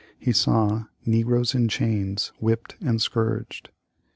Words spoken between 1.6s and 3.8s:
chains— whipped and scourged."